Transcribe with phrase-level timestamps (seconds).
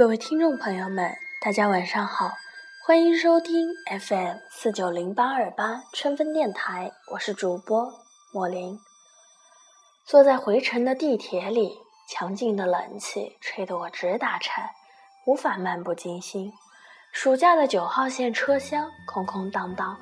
[0.00, 2.32] 各位听众朋友们，大家晚上好，
[2.86, 3.68] 欢迎收听
[4.00, 7.92] FM 四九零八二八春分电台，我是主播
[8.32, 8.80] 莫林。
[10.06, 11.76] 坐在回程的地铁里，
[12.08, 14.70] 强劲的冷气吹得我直打颤，
[15.26, 16.50] 无法漫不经心。
[17.12, 19.94] 暑假的九号线车厢空空荡荡，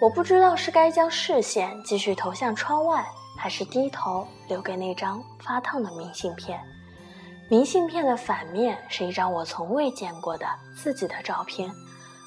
[0.00, 3.06] 我不知道是该将视线继续投向窗外，
[3.38, 6.60] 还是低头留给那张发烫的明信片。
[7.50, 11.70] 明信片的反面是一张我从未见过的自己的照片，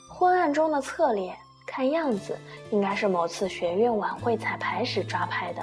[0.07, 2.37] 昏暗中的侧脸，看样子
[2.69, 5.61] 应该是某次学院晚会彩排时抓拍的。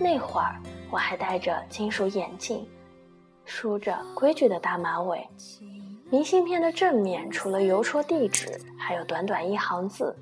[0.00, 0.56] 那会儿
[0.90, 2.68] 我还戴着金属眼镜，
[3.44, 5.26] 梳着规矩的大马尾。
[6.10, 10.14] 明信片的正面除了邮戳地址，还有短短一行字：“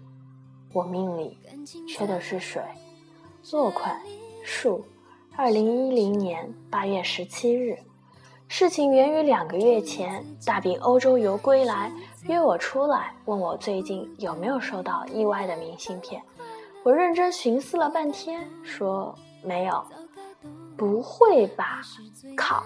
[0.74, 1.36] 我命里
[1.88, 2.62] 缺的是水。”
[3.52, 3.98] 落款：
[4.44, 4.84] 树。
[5.34, 7.78] 二零一零年八月十七日。
[8.52, 11.90] 事情源于两个月前，大饼欧洲游归来，
[12.24, 16.20] 约我出来，问我最近有没有收到意外的明信片。
[16.82, 19.84] 我认真寻思了半天，说没有。
[20.76, 21.80] 不会吧？
[22.36, 22.60] 靠，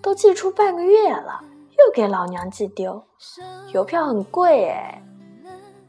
[0.00, 3.02] 都寄出半个月了，又给老娘寄丢，
[3.72, 5.02] 邮票很贵哎。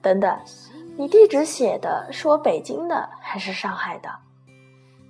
[0.02, 0.36] 等等，
[0.98, 4.10] 你地址写的是我北京的还是上海的？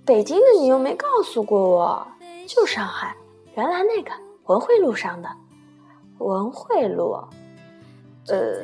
[0.05, 2.07] 北京的你又没告诉过我，
[2.45, 3.15] 就上海，
[3.55, 4.11] 原来那个。
[4.45, 5.29] 文汇路上的
[6.19, 7.17] 文汇路，
[8.27, 8.61] 呃，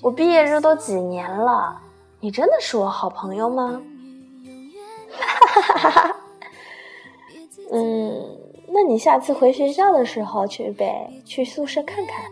[0.00, 1.80] 我毕业这都几年了，
[2.20, 3.82] 你真的是我好朋友吗？
[5.10, 6.16] 哈哈哈哈哈！
[7.72, 8.38] 嗯，
[8.68, 12.24] 那你下次回学校的时候去呗，去宿舍看看。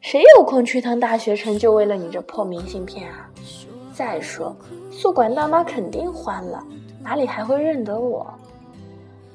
[0.00, 3.30] 谁有空去趟大学城就为了你这破明信片啊？
[3.92, 4.54] 再说
[4.90, 6.62] 宿管大妈肯定欢了，
[7.02, 8.26] 哪里还会认得我？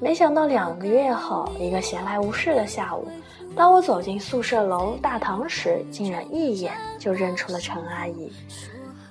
[0.04, 3.08] 没想到两个月后，一个闲来无事的下午，
[3.56, 8.30] 当我走进宿舍楼大堂时，竟然一眼就认出了陈阿姨。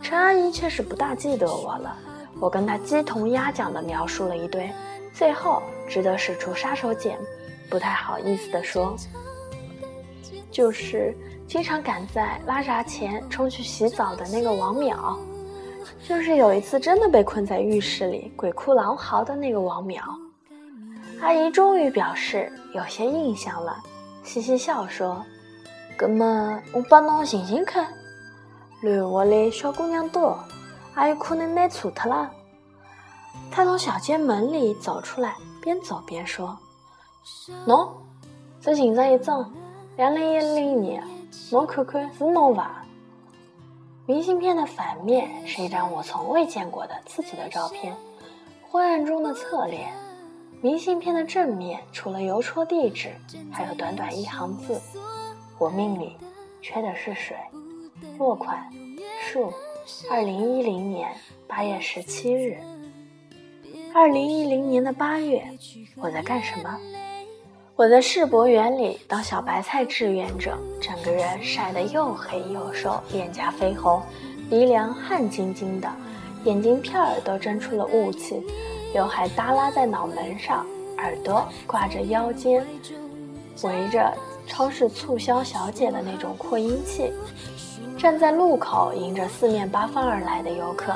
[0.03, 1.97] 陈阿姨却是不大记得我了。
[2.39, 4.69] 我跟她鸡同鸭讲的描述了一堆，
[5.11, 7.17] 最后只得使出杀手锏，
[7.71, 8.95] 不太好意思地说
[10.51, 11.17] ：“就是
[11.47, 15.17] 经常赶在拉闸前冲去洗澡的那个王淼，
[16.07, 19.99] 就是有一次真的被困在浴室里鬼哭狼嚎的那个王淼。”
[21.23, 23.77] 阿姨终于表示有些印象了，
[24.25, 25.23] 嘻嘻笑说
[25.97, 27.87] ：“那么我帮侬寻寻看，
[28.81, 30.37] 乱窝里小姑娘多，
[30.93, 32.29] 还有可能拿错特了。”
[33.49, 36.57] 她从小间门里走出来，边走边说
[37.65, 37.87] ：“喏，
[38.59, 39.49] 这寻着一张
[39.95, 41.01] 两零一零年，
[41.51, 42.83] 侬看看是侬伐？”
[44.05, 47.95] 明信片的反面是一张我从未见过的自己的照片，
[48.69, 49.89] 昏暗中的侧脸。
[50.63, 53.09] 明信片的正面除了邮戳地址，
[53.51, 54.79] 还有短短一行字
[55.59, 56.15] ：“我命里
[56.61, 57.35] 缺的是水。”
[58.17, 58.65] 落款：
[59.29, 59.51] 树。
[60.09, 61.09] 二零一零年
[61.49, 62.57] 八月十七日。
[63.93, 65.45] 二零一零年的八月，
[65.97, 66.79] 我在干什么？
[67.75, 74.01] 我在世博园里当小白菜志愿者，整个人晒得又黑又瘦，脸颊绯红，
[74.49, 75.91] 鼻梁汗津津的，
[76.45, 78.41] 眼睛片儿都蒸出了雾气。
[78.93, 80.63] 刘海耷拉在脑门上，
[80.97, 82.63] 耳朵挂着腰间，
[83.63, 84.13] 围着
[84.45, 87.11] 超市促销小姐的那种扩音器，
[87.97, 90.93] 站在路口迎着四面八方而来的游客，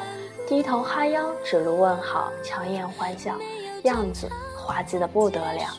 [0.48, 3.36] 低头哈腰指路问好，强颜欢笑，
[3.84, 5.76] 样子滑稽的不得了。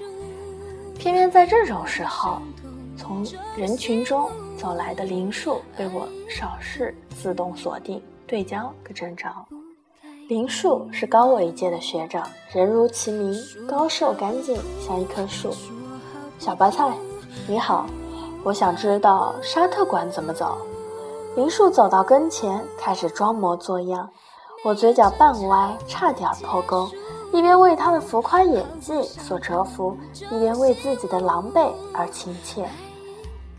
[0.99, 2.43] 偏偏在这种时候，
[2.97, 3.25] 从
[3.57, 9.29] 人群中走来的林树被我扫视自动锁定对焦个正着。
[10.29, 12.23] 林树是高我一届的学长，
[12.53, 13.35] 人如其名，
[13.67, 15.55] 高瘦干净，像一棵树。
[16.39, 16.95] 小白菜，
[17.47, 17.87] 你好，
[18.45, 20.59] 我想知道沙特馆怎么走。
[21.35, 24.07] 林树走到跟前，开始装模作样。
[24.67, 26.87] 我嘴角半歪，差点破功，
[27.33, 29.97] 一边为他的浮夸演技所折服，
[30.31, 32.69] 一边为自己的狼狈而亲切。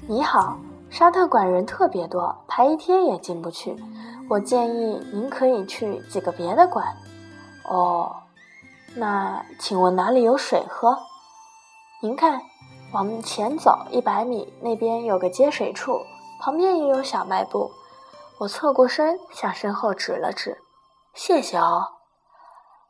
[0.07, 0.56] 你好，
[0.89, 3.77] 沙特馆人特别多，排一天也进不去。
[4.30, 6.97] 我建议您可以去几个别的馆。
[7.63, 8.24] 哦，
[8.95, 10.97] 那请问哪里有水喝？
[12.01, 12.41] 您看，
[12.91, 16.01] 往前走一百米，那边有个接水处，
[16.41, 17.71] 旁边也有小卖部。
[18.39, 20.57] 我侧过身向身后指了指。
[21.13, 21.88] 谢谢哦。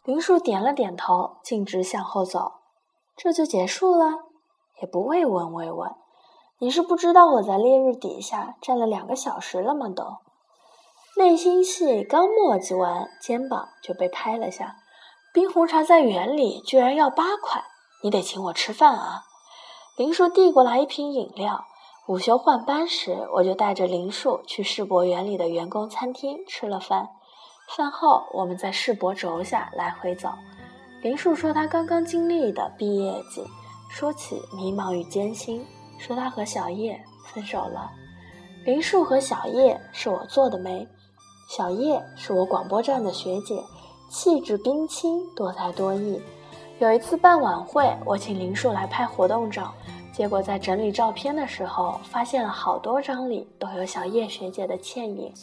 [0.04, 2.54] 林树点了点头，径直向后走。
[3.18, 4.26] 这就结束了？
[4.82, 5.92] 也不慰问慰问。
[6.62, 9.88] 你是不知道我在烈日底下站了两个小时了吗？
[9.96, 10.18] 都。
[11.16, 14.76] 内心戏刚墨迹完，肩膀就被拍了下。
[15.34, 17.64] 冰红茶在园里居然要八块，
[18.04, 19.24] 你得请我吃饭啊！
[19.96, 21.64] 林树递过来一瓶饮料，
[22.08, 27.08] 午休换班时，我就带着林树去世博园里的员工餐厅吃了饭。
[27.78, 30.30] 饭后，我们在世博轴下来回走。
[31.02, 33.46] 林树说他刚刚经历的毕业季，
[33.90, 35.66] 说起迷茫与艰辛，
[36.00, 37.92] 说他和小叶分手了。
[38.66, 40.88] 林树和小叶是我做的媒，
[41.48, 43.62] 小叶是我广播站的学姐，
[44.10, 46.20] 气质冰清，多才多艺。
[46.80, 49.74] 有一次办晚会，我请林树来拍活动照。
[50.14, 55.34] 结果在整理照片的时候，发现了好多张里都有小叶学姐的倩影。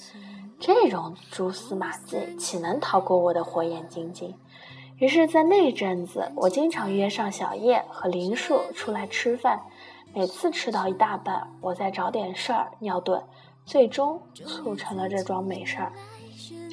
[0.59, 4.35] 这种蛛丝马迹，岂能逃过我的火眼金睛？
[4.99, 9.61] 于是，在那阵子，我经常约上小叶和林树出来吃饭。
[10.17, 13.23] 每次吃到一大半，我再找点事儿尿遁，
[13.67, 15.93] 最终促成了这桩美事儿。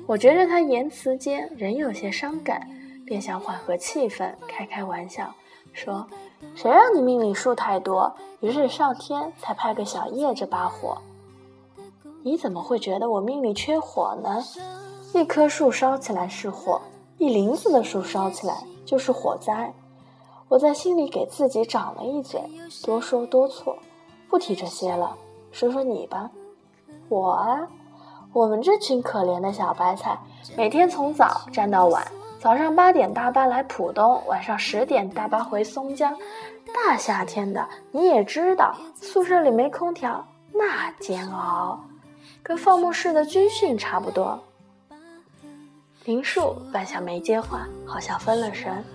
[0.08, 2.66] 我觉着他言辞间仍有些伤感，
[3.06, 5.30] 便想缓和气氛，开开玩笑
[5.74, 6.08] 说。
[6.56, 10.98] 谁让你命里树太多，于是上天才派个小叶这把火。
[12.24, 14.42] 你怎么会觉得我命里缺火呢？
[15.14, 16.82] 一棵树烧起来是火，
[17.18, 19.74] 一林子的树烧起来就是火灾。
[20.54, 22.40] 我在心里给自己长了一嘴，
[22.84, 23.76] 多说多错，
[24.30, 25.18] 不提这些了，
[25.52, 26.30] 说说你吧。
[27.10, 27.68] 我啊，
[28.32, 30.16] 我们这群可怜的小白菜，
[30.56, 32.06] 每天从早站到晚。
[32.40, 36.16] 早上八点大巴来浦东，晚上十点大巴回松江。
[36.72, 41.80] 大夏天的，你也知道，宿舍里没空调，那煎熬，
[42.44, 44.40] 跟放牧式的军训差不多。
[46.06, 48.86] 林树半晌没接话，好像分了神。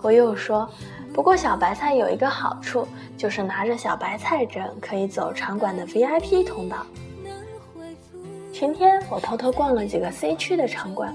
[0.00, 0.68] 我又说
[1.12, 6.78] ：“不过小白菜有一个好处，就是拿着小白菜证可以走场馆的 VIP 通道。
[8.52, 11.14] 前天我偷偷逛了几个 C 区的场馆。”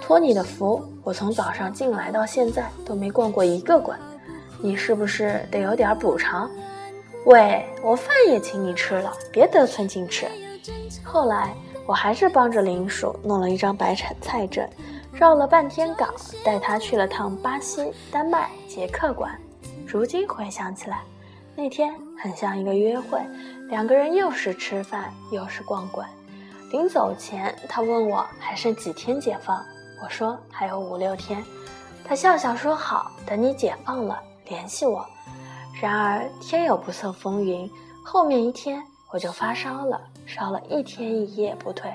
[0.00, 3.98] 托你的福，我从早上进来到现在都没逛过一个馆，
[4.60, 6.48] 你是不是得有点补偿？
[7.24, 10.26] 喂，我饭也请你吃了，别得寸进尺。
[11.02, 11.54] 后来
[11.86, 14.68] 我还是帮着林鼠弄了一张白产菜证，
[15.18, 16.14] 绕了半天岗，
[16.44, 19.34] 带他去了趟巴西、丹麦、捷克馆。
[19.86, 21.00] 如今回想起来，
[21.54, 23.18] 那天很像一个约会，
[23.70, 26.06] 两个人又是吃饭又是逛馆。
[26.70, 29.64] 临走前，他问我还剩几天解放。
[30.02, 31.42] 我说还有五六天，
[32.04, 35.02] 他笑笑说好，等你解放了联系我。
[35.80, 37.70] 然而天有不测风云，
[38.04, 41.90] 后面一天我就发烧了，烧了一天一夜不退，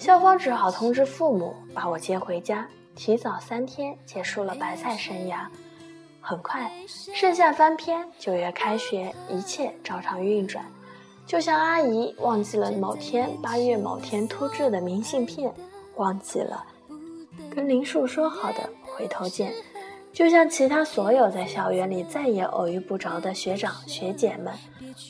[0.00, 2.66] 校方只好通知父母把我接回家，
[2.96, 5.44] 提早三天结束了白菜生涯。
[6.22, 10.64] 很快，盛夏翻篇，九月开学，一切照常运转，
[11.26, 15.52] 就像阿姨忘记了某天八月某天突制的明信片，
[15.96, 16.64] 忘记了。
[17.54, 19.52] 跟林树说好的回头见，
[20.14, 24.54] 就像其他所有在校园里再也偶遇不着的学长学姐们，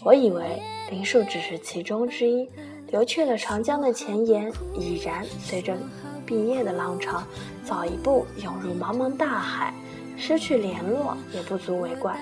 [0.02, 0.60] 我以为
[0.90, 2.48] 林树只是其中之一，
[2.90, 5.76] 流去了长江的前沿，已然随着
[6.26, 7.22] 毕业的浪潮，
[7.64, 9.72] 早一步涌入茫茫大海，
[10.16, 12.18] 失去联络也不足为怪。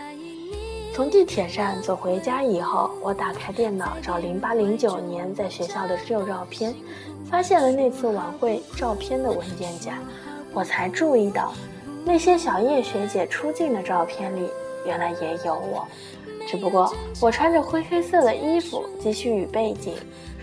[0.95, 6.75] 从地铁站走回家以后，我打开电脑找零八零九年在学校的旧照片。
[7.31, 9.99] 发现了那次晚会照片的文件夹，
[10.55, 11.53] 我才注意到，
[12.03, 14.49] 那些小叶学姐出镜的照片里，
[14.87, 15.87] 原来也有我。
[16.47, 16.91] 只不过
[17.21, 19.93] 我穿着灰黑色的衣服，继续与背景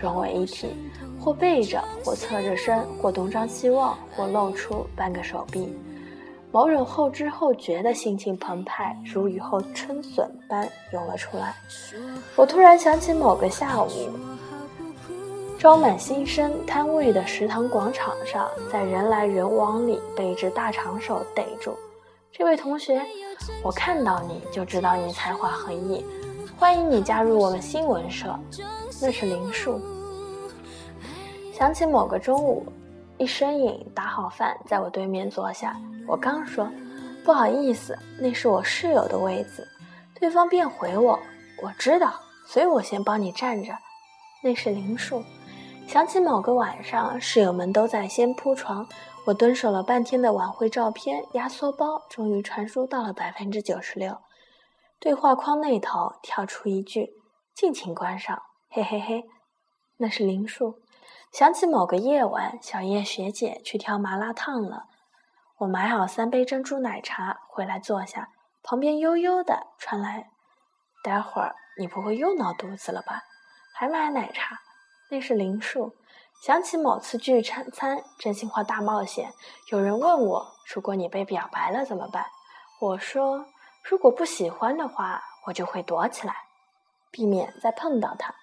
[0.00, 0.68] 融为一体，
[1.18, 5.76] 或背着，或侧着身，或东张西望，或露出半个手臂。
[6.52, 11.54] 某种后知后觉的心情澎湃，如雨后春笋般涌了出来。
[12.34, 13.88] 我突然想起某个下午。
[15.58, 21.74] 装满新生摊位的食堂广场上，在人来人往里被一只大长手逮住。
[22.30, 23.00] 这位同学，
[23.62, 26.04] 我看到你就知道你才华横溢，
[26.58, 28.34] 欢迎你加入我们新闻社。
[29.02, 29.78] 那是林树。
[31.52, 32.64] 想起某个中午，
[33.18, 35.78] 一身影打好饭，在我对面坐下。
[36.06, 36.66] 我刚说
[37.24, 39.68] 不好意思，那是我室友的位子，
[40.18, 41.18] 对方便回我，
[41.62, 42.14] 我知道，
[42.46, 43.72] 所以我先帮你站着。
[44.42, 45.22] 那是林树。
[45.86, 48.86] 想起某个晚上，室友们都在先铺床，
[49.26, 54.16] 我蹲守了半天的晚会照片压缩包终于传输到了百分之九十六。
[54.98, 57.10] 对话框那头跳出一句
[57.54, 59.24] ：“尽情观赏。”嘿嘿嘿，
[59.98, 60.80] 那是林树。
[61.32, 64.84] 想起某个夜晚，小叶学姐去挑麻辣烫了，
[65.58, 68.30] 我买好三杯珍珠奶茶回来坐下，
[68.62, 70.30] 旁边悠悠的传来
[71.04, 73.22] ：“待会儿你不会又闹肚子了吧？
[73.74, 74.58] 还买奶茶？”
[75.10, 75.94] 那是林树。
[76.42, 79.32] 想起某次聚餐餐真心话大冒险，
[79.70, 82.26] 有人问我：“如果你被表白了怎么办？”
[82.80, 83.46] 我说
[83.88, 86.34] ：“如果不喜欢的话，我就会躲起来。”
[87.12, 88.34] 避免再碰到他。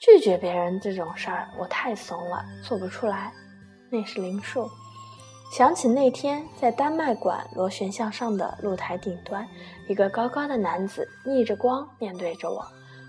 [0.00, 3.32] 拒绝别人这种事儿，我太怂了，做不出来。
[3.90, 4.70] 那是林树。
[5.52, 9.46] 想起那天在丹麦馆螺旋向上的露台顶端，
[9.88, 12.66] 一个高高的男子逆着光面对着我，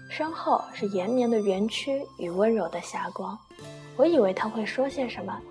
[0.10, 3.38] 身后是延绵的园区与温柔的霞光。
[3.96, 5.42] 我以为他会说些什么，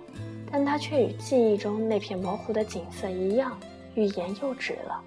[0.51, 3.59] 但他却与记忆中那片模糊的景色一样，
[3.95, 5.01] 欲言又止了。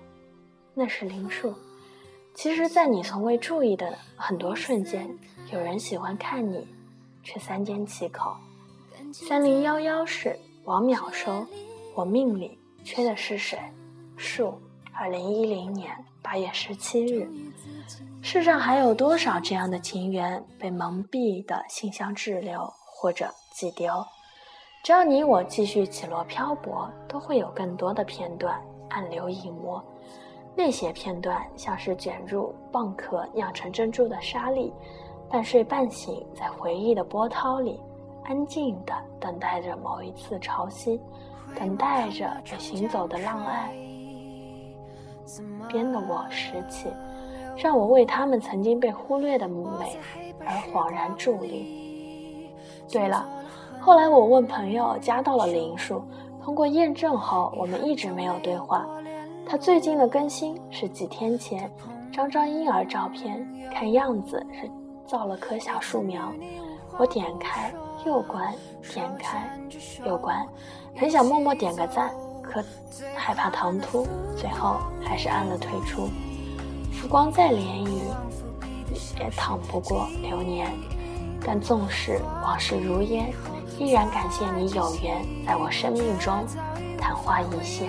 [0.78, 1.52] 那是林树。
[2.34, 5.10] 其实，在你从未注意的很多瞬间，
[5.52, 6.68] 有人喜欢看你，
[7.24, 8.32] 却三缄其口。
[9.12, 11.44] 三零幺幺是王淼收，
[11.96, 13.58] 我命里缺的是谁？
[14.16, 14.54] 树。
[14.92, 15.92] 二零一零年
[16.22, 17.28] 八月十七日。
[18.22, 23.92] 世上还有多少这样的情缘被蒙蔽的信箱滞留或者寄丢？
[24.84, 29.84] 只要你我继续起落漂泊，都会有更多的片段暗流隐没。
[30.58, 34.72] 那些片段像是卷入蚌壳酿成珍珠的沙粒，
[35.30, 37.80] 半睡半醒在回忆的波涛里，
[38.24, 40.98] 安静地等待着某一次潮汐，
[41.54, 43.70] 等待着被行走的浪岸
[45.68, 46.88] 边的我拾起，
[47.56, 49.96] 让我为他们曾经被忽略的美
[50.40, 52.50] 而恍然伫立。
[52.90, 53.24] 对了，
[53.80, 56.02] 后来我问朋友加到了林树，
[56.42, 58.84] 通过验证后，我们一直没有对话。
[59.50, 61.70] 他最近的更新是几天前，
[62.12, 64.70] 张张婴儿照片，看样子是
[65.06, 66.30] 造了棵小树苗。
[66.98, 67.72] 我点开
[68.04, 68.54] 右关，
[68.92, 69.50] 点开
[70.04, 70.46] 右关，
[70.94, 72.10] 很想默默点个赞，
[72.42, 72.62] 可
[73.16, 76.10] 害怕唐突，最后还是按了退出。
[76.92, 78.02] 浮光再涟漪，
[79.18, 80.70] 也趟不过流年。
[81.42, 83.32] 但纵使往事如烟，
[83.78, 86.44] 依然感谢你有缘在我生命中
[86.98, 87.88] 昙花一现。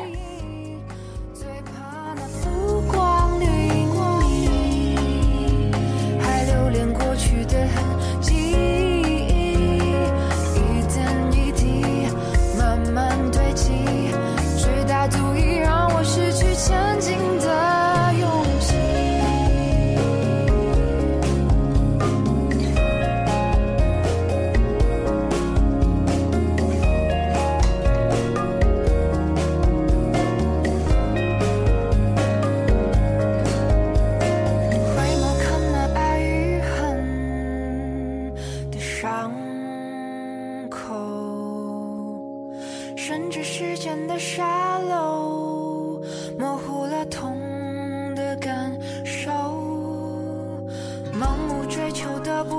[52.30, 52.59] 至